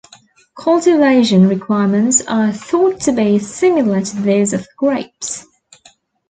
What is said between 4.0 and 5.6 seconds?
to those of grapes.